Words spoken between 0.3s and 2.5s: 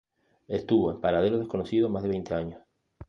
Estuvo en paradero desconocido más de veinte